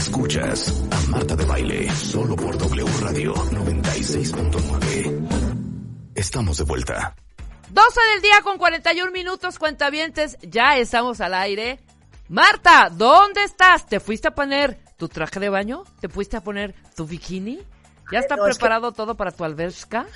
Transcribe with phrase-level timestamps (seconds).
[0.00, 6.14] Escuchas a Marta de Baile solo por W Radio 96.9.
[6.14, 7.14] Estamos de vuelta.
[7.68, 10.38] 12 del día con 41 minutos, cuentavientes.
[10.40, 11.80] Ya estamos al aire.
[12.30, 13.84] Marta, ¿dónde estás?
[13.84, 15.84] ¿Te fuiste a poner tu traje de baño?
[16.00, 17.60] ¿Te fuiste a poner tu bikini?
[18.10, 20.06] ¿Ya está preparado todo para tu alberca?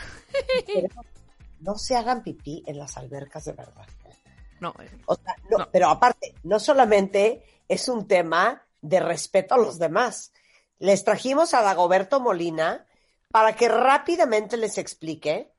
[1.60, 3.86] no se hagan pipí en las albercas de verdad.
[4.60, 4.72] No,
[5.04, 10.32] o sea, no, Pero aparte, no solamente es un tema de respeto a los demás.
[10.78, 12.86] Les trajimos a Dagoberto Molina
[13.30, 15.50] para que rápidamente les explique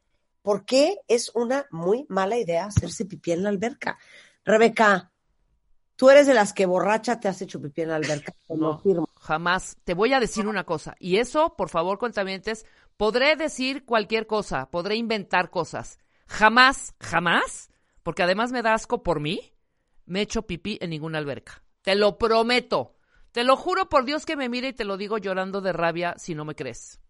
[0.41, 3.97] por qué es una muy mala idea hacerse pipí en la alberca.
[4.43, 5.11] Rebeca,
[5.95, 8.33] tú eres de las que borracha te has hecho pipí en la alberca.
[8.47, 8.79] No,
[9.19, 9.75] jamás.
[9.83, 10.95] Te voy a decir una cosa.
[10.99, 12.65] Y eso, por favor, cuentamientes,
[12.95, 15.97] podré decir cualquier cosa, podré inventar cosas.
[16.27, 17.71] Jamás, jamás,
[18.03, 19.53] porque además me da asco por mí,
[20.05, 21.63] me he hecho pipí en ninguna alberca.
[21.81, 22.94] Te lo prometo.
[23.35, 26.15] Te lo juro por Dios que me mire y te lo digo llorando de rabia
[26.17, 27.01] si no me crees.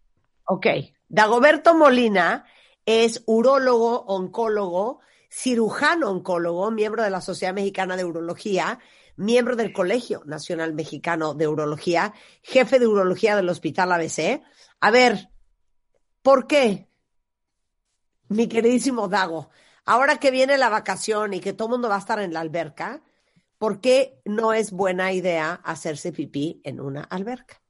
[0.46, 0.66] Ok.
[1.06, 2.44] Dagoberto Molina
[2.84, 4.98] es urólogo, oncólogo,
[5.30, 8.80] cirujano oncólogo, miembro de la Sociedad Mexicana de Urología,
[9.14, 14.42] miembro del Colegio Nacional Mexicano de Urología, jefe de urología del Hospital ABC.
[14.80, 15.30] A ver,
[16.22, 16.88] ¿por qué?
[18.26, 19.50] Mi queridísimo Dago,
[19.84, 22.40] ahora que viene la vacación y que todo el mundo va a estar en la
[22.40, 23.00] alberca,
[23.58, 27.62] ¿por qué no es buena idea hacerse pipí en una alberca?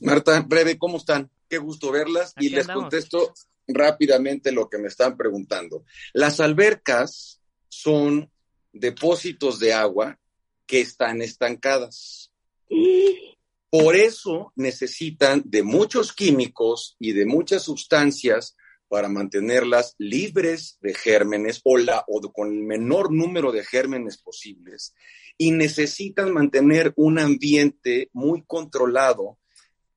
[0.00, 1.30] Marta, breve, ¿cómo están?
[1.48, 3.34] Qué gusto verlas y les contesto
[3.68, 5.84] rápidamente lo que me están preguntando.
[6.12, 8.30] Las albercas son
[8.72, 10.18] depósitos de agua
[10.66, 12.32] que están estancadas.
[13.70, 18.56] Por eso necesitan de muchos químicos y de muchas sustancias
[18.90, 24.96] para mantenerlas libres de gérmenes o, la, o con el menor número de gérmenes posibles
[25.38, 29.38] y necesitan mantener un ambiente muy controlado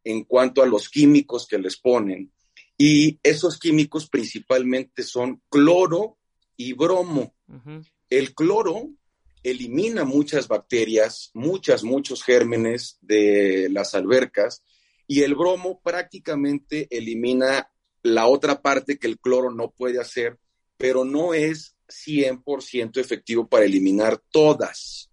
[0.03, 2.31] en cuanto a los químicos que les ponen
[2.77, 6.19] y esos químicos principalmente son cloro
[6.55, 7.33] y bromo.
[8.11, 8.91] El cloro
[9.41, 14.63] elimina muchas bacterias, muchas, muchos gérmenes de las albercas
[15.07, 17.72] y el bromo prácticamente elimina
[18.03, 20.37] la otra parte que el cloro no puede hacer,
[20.77, 25.09] pero no es 100% efectivo para eliminar todas.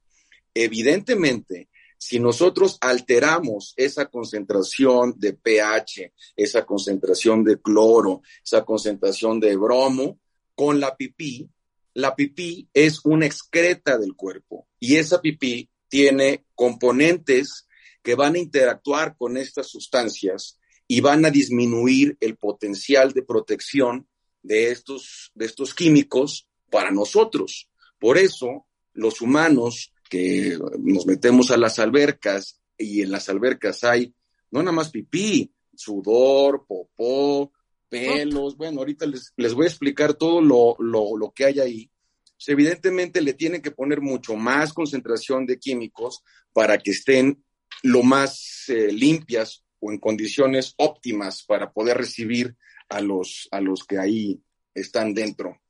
[0.52, 9.56] Evidentemente, si nosotros alteramos esa concentración de pH, esa concentración de cloro, esa concentración de
[9.56, 10.18] bromo
[10.54, 11.48] con la pipí,
[11.94, 17.66] la pipí es una excreta del cuerpo y esa pipí tiene componentes
[18.02, 20.59] que van a interactuar con estas sustancias
[20.90, 24.08] y van a disminuir el potencial de protección
[24.42, 27.70] de estos, de estos químicos para nosotros.
[28.00, 34.12] Por eso, los humanos que nos metemos a las albercas y en las albercas hay
[34.50, 37.52] no nada más pipí, sudor, popó,
[37.88, 38.56] pelos.
[38.56, 41.90] Bueno, ahorita les, les voy a explicar todo lo, lo, lo que hay ahí.
[42.36, 47.44] Pues evidentemente le tienen que poner mucho más concentración de químicos para que estén
[47.84, 52.56] lo más eh, limpias o en condiciones óptimas para poder recibir
[52.88, 54.41] a los, a los que ahí
[54.74, 55.60] están dentro.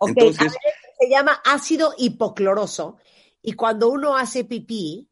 [0.00, 0.52] Entonces,
[0.98, 2.98] se llama ácido hipocloroso
[3.42, 5.08] y cuando uno hace pipí,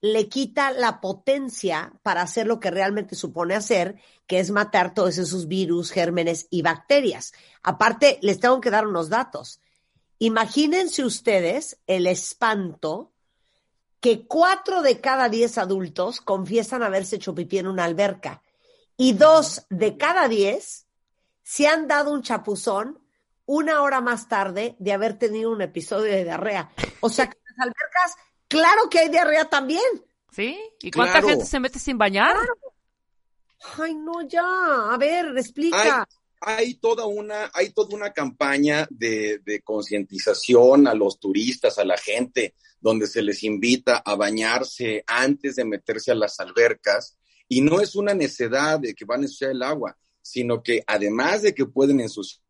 [0.00, 3.96] le quita la potencia para hacer lo que realmente supone hacer,
[4.26, 7.32] que es matar todos esos virus, gérmenes y bacterias.
[7.62, 9.60] Aparte, les tengo que dar unos datos.
[10.18, 13.13] Imagínense ustedes el espanto
[14.04, 18.42] que cuatro de cada diez adultos confiesan haberse hecho pipí en una alberca
[18.98, 20.86] y dos de cada diez
[21.42, 23.00] se han dado un chapuzón
[23.46, 26.70] una hora más tarde de haber tenido un episodio de diarrea.
[27.00, 27.24] O sea,
[27.56, 28.16] albercas,
[28.46, 29.80] claro que hay diarrea también.
[30.30, 30.60] ¿Sí?
[30.82, 32.36] ¿Y cuánta gente se mete sin bañar?
[33.78, 34.92] Ay, no, ya.
[34.92, 36.06] A ver, explica.
[36.46, 41.96] Hay, toda una, hay toda una campaña de, de concientización a los turistas, a la
[41.96, 47.16] gente, donde se les invita a bañarse antes de meterse a las albercas.
[47.48, 51.42] Y no es una necedad de que van a ensuciar el agua, sino que además
[51.42, 52.42] de que pueden ensuciar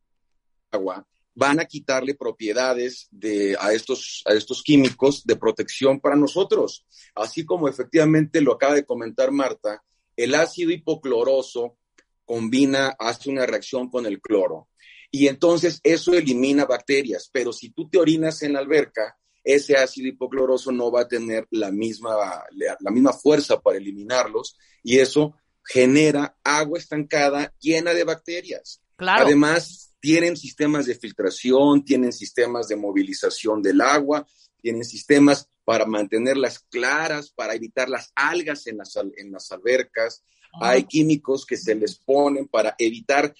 [0.72, 6.16] el agua, van a quitarle propiedades de, a, estos, a estos químicos de protección para
[6.16, 6.86] nosotros.
[7.14, 9.82] Así como efectivamente lo acaba de comentar Marta,
[10.16, 11.76] el ácido hipocloroso
[12.24, 14.68] combina, hace una reacción con el cloro.
[15.10, 20.08] Y entonces eso elimina bacterias, pero si tú te orinas en la alberca, ese ácido
[20.08, 26.36] hipocloroso no va a tener la misma, la misma fuerza para eliminarlos y eso genera
[26.42, 28.80] agua estancada llena de bacterias.
[28.96, 29.24] Claro.
[29.24, 34.26] Además, tienen sistemas de filtración, tienen sistemas de movilización del agua,
[34.60, 40.22] tienen sistemas para mantenerlas claras, para evitar las algas en las, en las albercas.
[40.60, 43.34] Hay químicos que se les ponen para evitar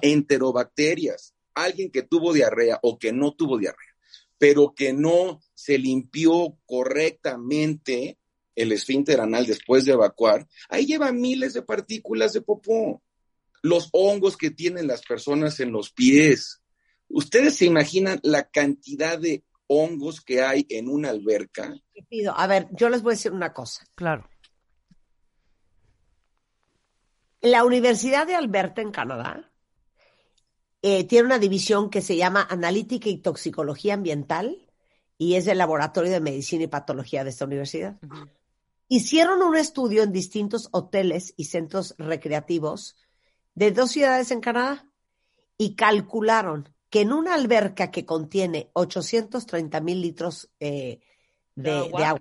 [0.00, 1.34] enterobacterias.
[1.54, 3.94] Alguien que tuvo diarrea o que no tuvo diarrea,
[4.38, 8.18] pero que no se limpió correctamente
[8.54, 13.02] el esfínter anal después de evacuar, ahí lleva miles de partículas de popó.
[13.62, 16.60] Los hongos que tienen las personas en los pies.
[17.08, 21.74] ¿Ustedes se imaginan la cantidad de hongos que hay en una alberca?
[22.08, 23.86] Pido, a ver, yo les voy a decir una cosa.
[23.94, 24.28] Claro.
[27.42, 29.50] La Universidad de Alberta en Canadá
[30.80, 34.68] eh, tiene una división que se llama Analítica y Toxicología Ambiental
[35.18, 37.98] y es el laboratorio de medicina y patología de esta universidad.
[38.88, 42.96] Hicieron un estudio en distintos hoteles y centros recreativos
[43.54, 44.88] de dos ciudades en Canadá
[45.58, 51.00] y calcularon que en una alberca que contiene 830 mil litros eh,
[51.54, 52.20] de, agua.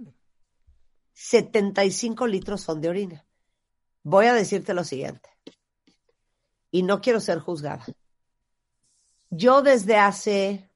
[1.14, 3.26] 75 litros son de orina.
[4.03, 5.30] Voy a decirte lo siguiente,
[6.71, 7.86] y no quiero ser juzgada.
[9.30, 10.69] Yo desde hace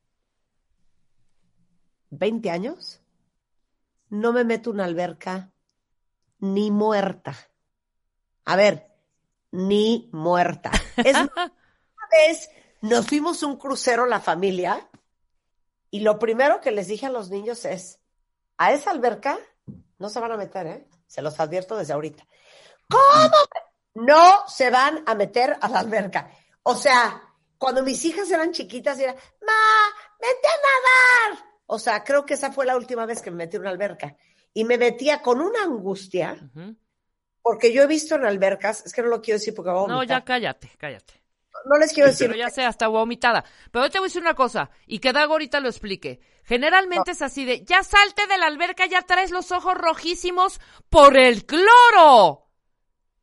[2.12, 3.01] 20 años
[4.10, 5.51] no me meto en una alberca
[6.39, 7.36] ni muerta.
[8.45, 8.88] A ver,
[9.51, 10.72] ni muerta.
[10.98, 11.51] Es una
[12.12, 12.50] vez
[12.81, 14.88] nos fuimos un crucero la familia
[15.89, 18.00] y lo primero que les dije a los niños es,
[18.57, 19.39] a esa alberca
[19.98, 20.88] no se van a meter, ¿eh?
[21.07, 22.27] Se los advierto desde ahorita.
[22.90, 23.36] ¿Cómo?
[23.96, 26.30] No se van a meter a la alberca.
[26.64, 27.22] O sea,
[27.58, 29.54] cuando mis hijas eran chiquitas, era, ma,
[30.20, 31.46] vete a nadar.
[31.68, 34.16] O sea, creo que esa fue la última vez que me metí en una alberca
[34.54, 36.38] y me metía con una angustia,
[37.42, 39.88] porque yo he visto en albercas, es que no lo quiero decir porque voy a
[39.88, 41.22] No, ya cállate, cállate.
[41.66, 42.28] No les quiero decir.
[42.28, 43.44] Pero ya sé, hasta vomitada.
[43.72, 46.20] Pero yo te voy a decir una cosa, y que Dago ahorita lo explique.
[46.44, 50.60] Generalmente es así de, ya salte de la alberca, ya traes los ojos rojísimos
[50.90, 52.45] por el cloro.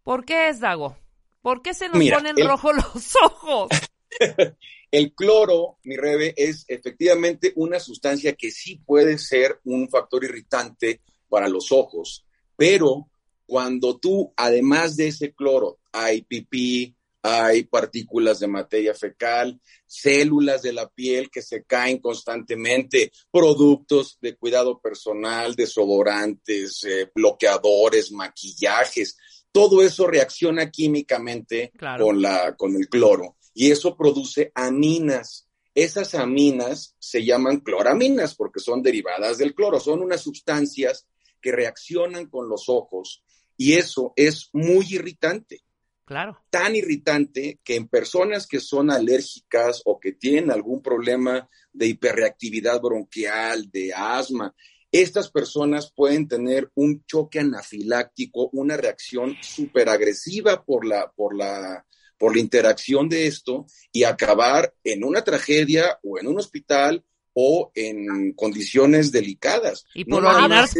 [0.03, 0.97] ¿Por qué es, Dago?
[1.43, 3.69] ¿Por qué se nos ponen rojos los ojos?
[4.91, 11.01] El cloro, mi rebe, es efectivamente una sustancia que sí puede ser un factor irritante
[11.29, 12.27] para los ojos,
[12.57, 13.09] pero
[13.47, 20.73] cuando tú, además de ese cloro, hay pipí, hay partículas de materia fecal, células de
[20.73, 29.17] la piel que se caen constantemente, productos de cuidado personal, desodorantes, eh, bloqueadores, maquillajes,
[29.53, 35.49] todo eso reacciona químicamente con, la, con el cloro y eso produce aminas.
[35.75, 41.07] Esas aminas se llaman cloraminas porque son derivadas del cloro, son unas sustancias
[41.41, 43.23] que reaccionan con los ojos
[43.57, 45.61] y eso es muy irritante.
[46.05, 46.39] Claro.
[46.51, 52.81] Tan irritante que en personas que son alérgicas o que tienen algún problema de hiperreactividad
[52.81, 54.55] bronquial, de asma,
[54.93, 61.85] estas personas pueden tener un choque anafiláctico, una reacción súper agresiva por la, por, la,
[62.19, 67.03] por la interacción de esto y acabar en una tragedia o en un hospital
[67.33, 69.87] o en condiciones delicadas.
[69.95, 70.23] Y por,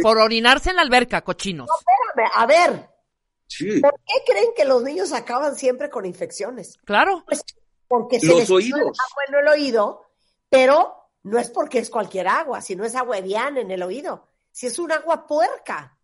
[0.03, 1.67] por orinarse en la alberca, cochinos.
[1.67, 2.89] No, espérame, a ver.
[3.81, 6.77] ¿Por qué creen que los niños acaban siempre con infecciones?
[6.85, 7.23] Claro.
[7.25, 7.43] Pues
[7.87, 8.79] porque se les oídos.
[8.79, 10.05] agua en el oído,
[10.49, 14.27] pero no es porque es cualquier agua, sino es agua en el oído.
[14.51, 15.97] Si es un agua puerca.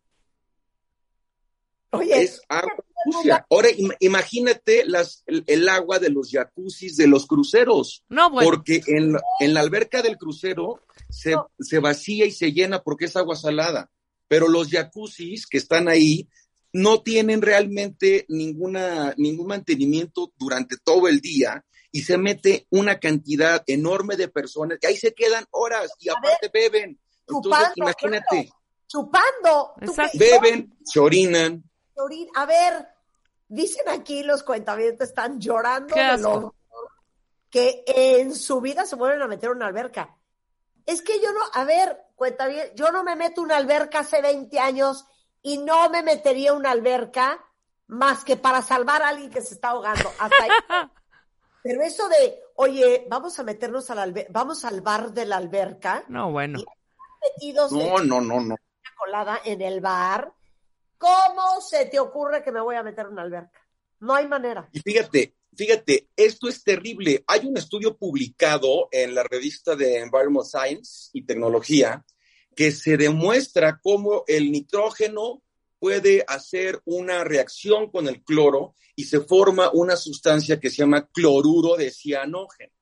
[1.92, 2.76] Oye, es agua
[3.06, 3.46] sucia.
[3.50, 8.04] Ahora imagínate las, el, agua de los jacuzzis de los cruceros.
[8.10, 8.50] No, bueno.
[8.50, 13.16] Porque en, en la alberca del crucero se, se, vacía y se llena porque es
[13.16, 13.92] agua salada.
[14.28, 16.30] Pero los jacuzzis que están ahí
[16.72, 23.64] no tienen realmente ninguna, ningún mantenimiento durante todo el día y se mete una cantidad
[23.68, 27.00] enorme de personas y ahí se quedan horas y aparte beben.
[27.28, 28.52] Entonces, imagínate.
[28.88, 29.74] chupando.
[30.14, 31.64] Beben, se orinan.
[32.36, 32.88] A ver,
[33.48, 36.52] dicen aquí los cuentamientos están llorando de
[37.50, 40.16] que en su vida se vuelven a meter una alberca.
[40.86, 44.22] Es que yo no, a ver, cuenta bien, yo no me meto una alberca hace
[44.22, 45.06] 20 años
[45.42, 47.44] y no me metería una alberca
[47.88, 50.12] más que para salvar a alguien que se está ahogando.
[51.64, 56.06] Pero eso de, oye, vamos a meternos al vamos al bar de la alberca.
[56.08, 56.60] No, bueno.
[57.22, 58.56] Metidos no, no, no, no.
[58.98, 60.34] colada en el bar.
[60.98, 63.60] ¿Cómo se te ocurre que me voy a meter una alberca?
[64.00, 64.70] No hay manera.
[64.72, 67.24] Y fíjate, fíjate, esto es terrible.
[67.28, 72.04] Hay un estudio publicado en la revista de Environmental Science y Tecnología
[72.56, 75.42] que se demuestra cómo el nitrógeno
[75.80, 81.08] puede hacer una reacción con el cloro y se forma una sustancia que se llama
[81.08, 82.74] cloruro de cianógeno.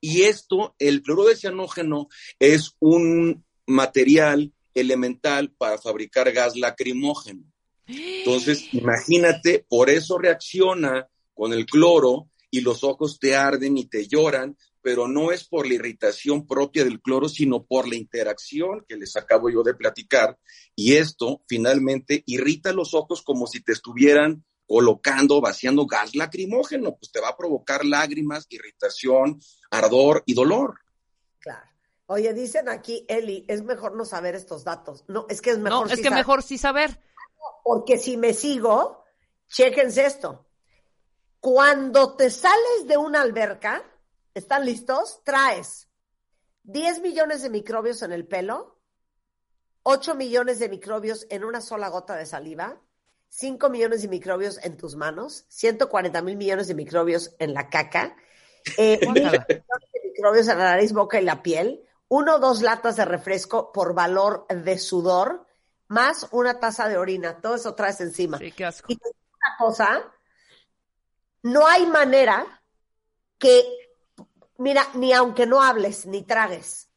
[0.00, 2.08] Y esto, el cloruro de cianógeno,
[2.38, 7.44] es un material elemental para fabricar gas lacrimógeno.
[7.86, 14.06] Entonces, imagínate, por eso reacciona con el cloro y los ojos te arden y te
[14.06, 18.96] lloran, pero no es por la irritación propia del cloro, sino por la interacción que
[18.96, 20.38] les acabo yo de platicar.
[20.74, 27.10] Y esto finalmente irrita los ojos como si te estuvieran colocando, vaciando gas lacrimógeno, pues
[27.10, 30.78] te va a provocar lágrimas, irritación, ardor y dolor.
[31.40, 31.68] Claro.
[32.06, 35.04] Oye, dicen aquí, Eli, es mejor no saber estos datos.
[35.08, 35.88] No, es que es mejor.
[35.88, 37.00] No, es que mejor sí saber.
[37.64, 39.04] Porque si me sigo,
[39.48, 40.46] chéquense esto.
[41.40, 43.82] Cuando te sales de una alberca,
[44.34, 45.22] ¿están listos?
[45.24, 45.88] Traes
[46.64, 48.78] 10 millones de microbios en el pelo,
[49.82, 52.80] 8 millones de microbios en una sola gota de saliva,
[53.28, 58.16] 5 millones de microbios en tus manos, 140 mil millones de microbios en la caca,
[58.76, 59.64] eh, millones de
[60.04, 63.94] microbios en la nariz, boca y la piel, uno o dos latas de refresco por
[63.94, 65.46] valor de sudor,
[65.86, 67.40] más una taza de orina.
[67.40, 68.38] Todo eso traes encima.
[68.38, 68.92] Sí, qué asco.
[68.92, 70.12] Y una cosa,
[71.42, 72.62] no hay manera
[73.38, 73.79] que,
[74.60, 76.88] mira, ni aunque no hables ni tragues,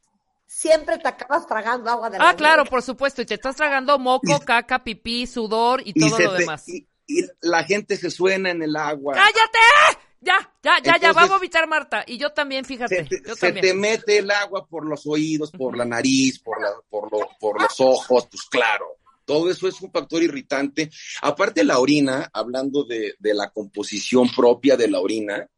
[0.46, 3.98] siempre te acabas tragando agua de la Ah, claro, por supuesto, y te estás tragando
[3.98, 6.68] moco, caca, pipí, sudor y todo lo demás.
[6.68, 9.16] Y, y, la gente se suena en el agua.
[9.16, 10.00] ¡Cállate!
[10.22, 12.06] Ya, ya, ya, ya, va a vomitar Marta.
[12.08, 13.04] Y yo también, fíjate.
[13.04, 13.66] Se, te, yo se también.
[13.66, 17.62] te mete el agua por los oídos, por la nariz, por, la, por, lo, por
[17.62, 18.86] los ojos, pues claro.
[19.26, 20.90] Todo eso es un factor irritante.
[21.22, 25.50] Aparte la orina, hablando de, de la composición propia de la orina,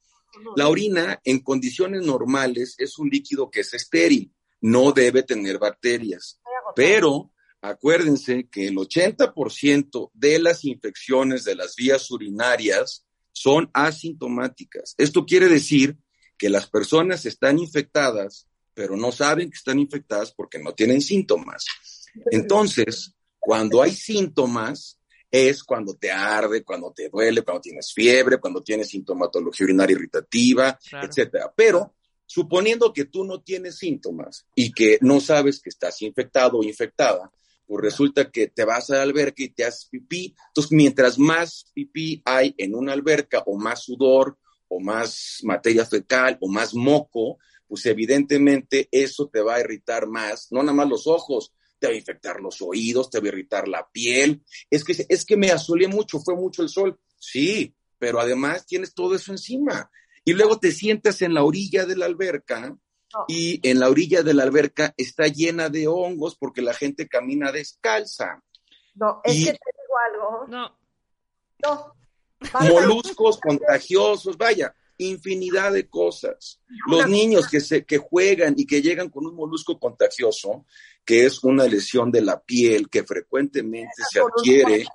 [0.56, 6.40] la orina en condiciones normales es un líquido que es estéril, no debe tener bacterias.
[6.76, 14.96] Pero acuérdense que el 80% de las infecciones de las vías urinarias son asintomáticas.
[14.98, 15.98] Esto quiere decir
[16.38, 21.66] que las personas están infectadas, pero no saben que están infectadas porque no tienen síntomas.
[22.32, 25.00] Entonces, cuando hay síntomas,
[25.36, 30.80] es cuando te arde, cuando te duele, cuando tienes fiebre, cuando tienes sintomatología urinaria irritativa,
[30.90, 31.08] claro.
[31.08, 31.54] etcétera.
[31.56, 31.94] Pero
[32.26, 37.30] suponiendo que tú no tienes síntomas y que no sabes que estás infectado o infectada,
[37.68, 40.36] pues resulta que te vas a la alberca y te haces pipí.
[40.48, 44.38] Entonces, mientras más pipí hay en una alberca o más sudor
[44.68, 50.48] o más materia fecal o más moco, pues evidentemente eso te va a irritar más,
[50.52, 51.52] no nada más los ojos,
[51.86, 54.44] te va a infectar los oídos, te va a irritar la piel.
[54.70, 57.00] Es que, es que me asolé mucho, fue mucho el sol.
[57.18, 59.92] Sí, pero además tienes todo eso encima.
[60.24, 63.26] Y luego te sientas en la orilla de la alberca no.
[63.28, 67.52] y en la orilla de la alberca está llena de hongos porque la gente camina
[67.52, 68.42] descalza.
[68.96, 69.46] No, es y...
[69.46, 70.48] que te digo algo.
[70.48, 70.80] No.
[71.64, 71.96] No.
[72.68, 76.62] Moluscos contagiosos, vaya, infinidad de cosas.
[76.88, 80.66] Los niños que, se, que juegan y que llegan con un molusco contagioso,
[81.04, 84.86] que es una lesión de la piel que frecuentemente se adquiere.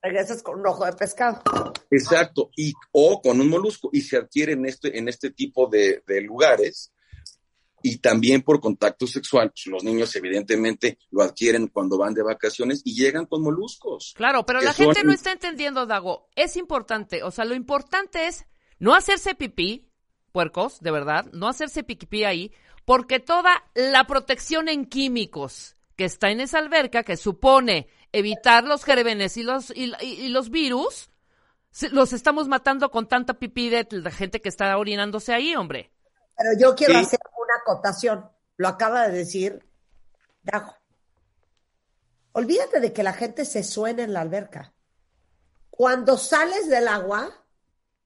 [0.00, 1.42] Regresas con un ojo de pescado.
[1.90, 6.02] Exacto, y, o con un molusco, y se adquiere en este, en este tipo de,
[6.06, 6.92] de lugares.
[7.84, 12.80] Y también por contacto sexual, pues los niños evidentemente lo adquieren cuando van de vacaciones
[12.84, 14.14] y llegan con moluscos.
[14.16, 14.86] Claro, pero la son...
[14.86, 16.28] gente no está entendiendo, Dago.
[16.36, 18.46] Es importante, o sea, lo importante es
[18.82, 19.88] no hacerse pipí,
[20.32, 22.52] puercos, de verdad, no hacerse pipí ahí,
[22.84, 28.82] porque toda la protección en químicos que está en esa alberca, que supone evitar los
[28.82, 31.10] gérmenes y los, y, y, y los virus,
[31.92, 35.92] los estamos matando con tanta pipí de la gente que está orinándose ahí, hombre.
[36.36, 37.00] Pero yo quiero sí.
[37.02, 38.28] hacer una acotación.
[38.56, 39.64] Lo acaba de decir
[40.42, 40.74] Dajo.
[42.32, 44.74] Olvídate de que la gente se suene en la alberca.
[45.70, 47.41] Cuando sales del agua,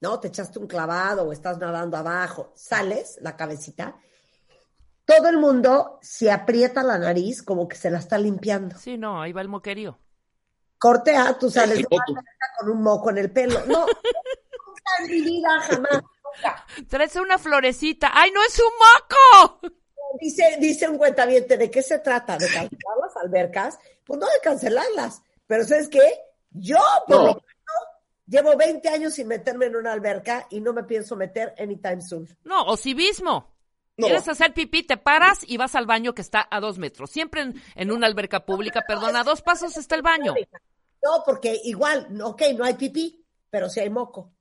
[0.00, 0.20] ¿no?
[0.20, 3.96] Te echaste un clavado o estás nadando abajo, sales la cabecita,
[5.06, 8.76] todo el mundo se aprieta la nariz como que se la está limpiando.
[8.76, 9.98] Sí, no, ahí va el moquerío.
[10.78, 11.86] Corte A, tú sales de
[12.58, 13.60] con un moco en el pelo.
[13.66, 16.66] No, nunca en mi vida, jamás, nunca.
[16.88, 18.10] Traes una florecita.
[18.12, 19.74] ¡Ay, no es un moco!
[20.20, 22.36] Dice, dice un cuentaviente, ¿de qué se trata?
[22.36, 23.78] ¿De cancelar las albercas?
[24.04, 25.22] Pues no de cancelarlas.
[25.46, 26.20] Pero ¿sabes qué?
[26.50, 27.26] Yo, por no.
[27.26, 27.44] lo
[28.26, 32.28] llevo 20 años sin meterme en una alberca y no me pienso meter anytime soon.
[32.44, 33.54] No, o civismo.
[33.96, 34.08] No.
[34.08, 34.82] ¿Quieres hacer pipí?
[34.82, 37.10] Te paras y vas al baño que está a dos metros.
[37.10, 40.34] Siempre en, en una alberca pública, perdón, a dos pasos está el baño.
[41.02, 44.32] No, porque igual, ok, no hay pipí, pero sí hay moco.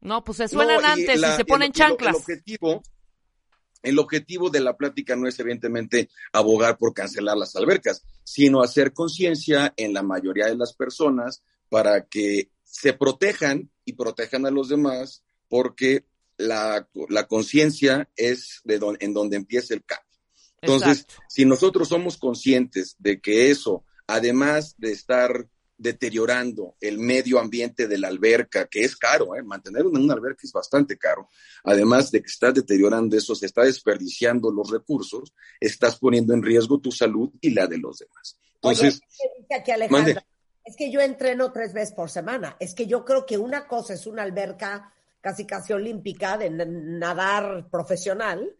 [0.00, 2.14] No, pues se suenan no, y antes la, y se ponen el, chanclas.
[2.14, 2.82] El objetivo,
[3.82, 8.94] el objetivo de la plática no es evidentemente abogar por cancelar las albercas, sino hacer
[8.94, 14.68] conciencia en la mayoría de las personas para que se protejan y protejan a los
[14.68, 16.04] demás, porque
[16.36, 20.06] la, la conciencia es de don, en donde empieza el cambio.
[20.62, 27.88] Entonces, si nosotros somos conscientes de que eso, además de estar deteriorando el medio ambiente
[27.88, 29.42] de la alberca, que es caro, ¿eh?
[29.42, 31.28] mantener una, alberca es bastante caro.
[31.64, 36.78] Además de que estás deteriorando eso, se está desperdiciando los recursos, estás poniendo en riesgo
[36.78, 38.38] tu salud y la de los demás.
[38.56, 39.00] Entonces,
[40.64, 42.56] es que yo entreno tres veces por semana.
[42.60, 47.68] Es que yo creo que una cosa es una alberca casi casi olímpica de nadar
[47.70, 48.56] profesional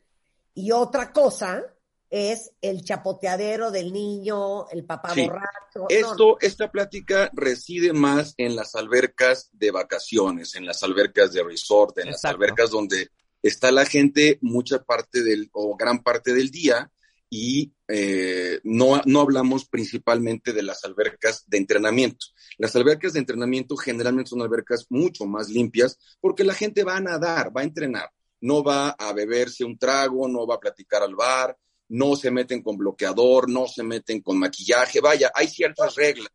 [0.55, 1.65] y otra cosa
[2.11, 5.87] es el chapoteadero del niño, el papá borracho.
[5.89, 11.99] Esto, esta plática reside más en las albercas de vacaciones, en las albercas de resort,
[11.99, 13.11] en las albercas donde
[13.43, 16.91] está la gente mucha parte del, o gran parte del día,
[17.31, 22.27] y eh, no, no hablamos principalmente de las albercas de entrenamiento.
[22.59, 27.01] Las albercas de entrenamiento generalmente son albercas mucho más limpias porque la gente va a
[27.01, 28.11] nadar, va a entrenar,
[28.41, 31.57] no va a beberse un trago, no va a platicar al bar,
[31.89, 36.31] no se meten con bloqueador, no se meten con maquillaje, vaya, hay ciertas reglas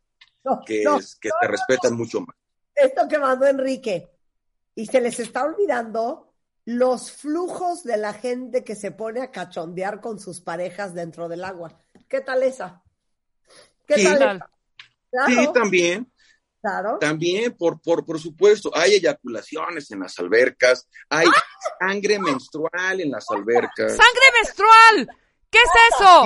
[0.66, 0.84] que,
[1.20, 2.36] que se respetan mucho más.
[2.74, 4.10] Esto que mandó Enrique,
[4.76, 6.35] y se les está olvidando
[6.66, 11.44] los flujos de la gente que se pone a cachondear con sus parejas dentro del
[11.44, 11.80] agua.
[12.10, 12.84] ¿Qué tal esa?
[13.86, 14.44] ¿Qué tal?
[15.28, 16.12] Sí, también.
[16.60, 16.98] Claro.
[17.00, 21.44] También, por, por, por supuesto, hay eyaculaciones en las albercas, hay ¡Ah!
[21.80, 23.92] sangre menstrual en las albercas.
[23.92, 25.08] ¡Sangre menstrual!
[25.52, 26.26] ¿Qué es eso?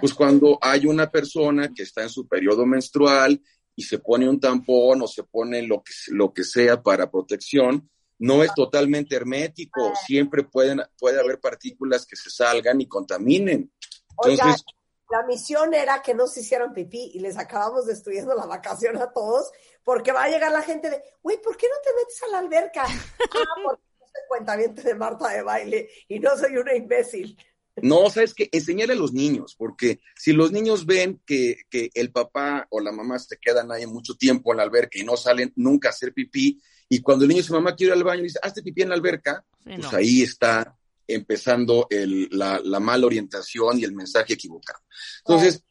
[0.00, 3.40] Pues cuando hay una persona que está en su periodo menstrual
[3.74, 7.90] y se pone un tampón o se pone lo que, lo que sea para protección,
[8.18, 9.96] no es totalmente hermético, ah.
[10.06, 13.72] siempre pueden, puede haber partículas que se salgan y contaminen.
[14.10, 14.64] Entonces,
[15.10, 19.12] la misión era que no se hicieran pipí y les acabamos destruyendo la vacación a
[19.12, 19.50] todos,
[19.82, 22.38] porque va a llegar la gente de, güey, ¿por qué no te metes a la
[22.38, 22.84] alberca?
[22.86, 27.36] ah, porque no soy cuentaviente de Marta de baile y no soy una imbécil.
[27.82, 32.12] No, sabes que enseñarle a los niños, porque si los niños ven que, que, el
[32.12, 35.52] papá o la mamá se quedan ahí mucho tiempo en la alberca y no salen
[35.56, 38.20] nunca a hacer pipí, y cuando el niño y su mamá quiere ir al baño
[38.20, 43.06] y dice, hazte pipí en la alberca, pues ahí está empezando el, la, la, mala
[43.06, 44.80] orientación y el mensaje equivocado.
[45.26, 45.62] Entonces,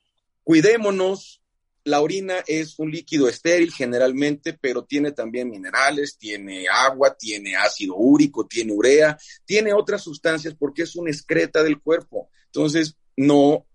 [0.43, 1.39] cuidémonos.
[1.85, 7.95] La orina es un líquido estéril generalmente, pero tiene también minerales, tiene agua, tiene ácido
[7.97, 12.29] úrico, tiene urea, tiene otras sustancias porque es una excreta del cuerpo.
[12.45, 13.65] Entonces, no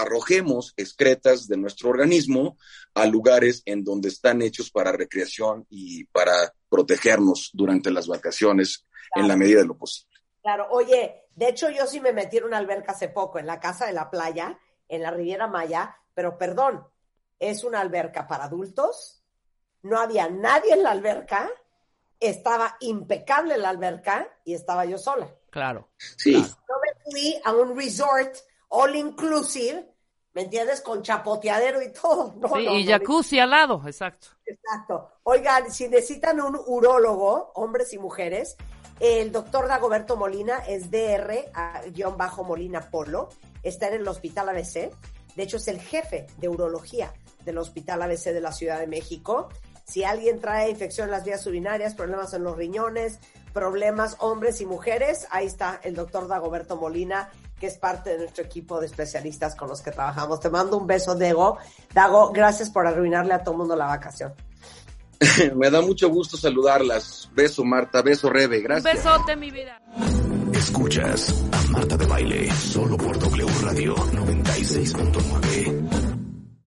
[0.00, 2.56] arrojemos excretas de nuestro organismo
[2.94, 9.28] a lugares en donde están hechos para recreación y para protegernos durante las vacaciones en
[9.28, 10.08] la medida de lo posible.
[10.42, 13.60] Claro, oye, de hecho yo sí me metí en una alberca hace poco, en la
[13.60, 14.58] casa de la playa,
[14.88, 16.86] en la Riviera Maya, pero perdón,
[17.38, 19.22] es una alberca para adultos,
[19.82, 21.50] no había nadie en la alberca,
[22.20, 25.28] estaba impecable la alberca y estaba yo sola.
[25.50, 25.88] Claro.
[26.16, 26.32] Sí.
[26.32, 28.36] Yo me fui a un resort
[28.68, 29.86] all inclusive,
[30.34, 30.80] ¿me entiendes?
[30.80, 32.34] Con chapoteadero y todo.
[32.54, 34.28] sí, y jacuzzi al lado, exacto.
[34.44, 35.10] Exacto.
[35.24, 38.56] Oigan, si necesitan un urólogo, hombres y mujeres,
[39.00, 43.28] el doctor Dagoberto Molina es DR-Molina Polo,
[43.62, 44.90] está en el Hospital ABC.
[45.36, 49.48] De hecho, es el jefe de urología del Hospital ABC de la Ciudad de México.
[49.84, 53.20] Si alguien trae infección en las vías urinarias, problemas en los riñones,
[53.52, 58.44] problemas hombres y mujeres, ahí está el doctor Dagoberto Molina que es parte de nuestro
[58.44, 60.40] equipo de especialistas con los que trabajamos.
[60.40, 61.58] Te mando un beso, Diego.
[61.92, 64.34] Dago, gracias por arruinarle a todo el mundo la vacación.
[65.56, 67.28] Me da mucho gusto saludarlas.
[67.34, 68.02] Beso, Marta.
[68.02, 68.60] Beso, Rebe.
[68.60, 68.94] Gracias.
[68.94, 69.80] Un besote, mi vida.
[70.52, 75.97] Escuchas a Marta de Baile solo por W Radio 96.9.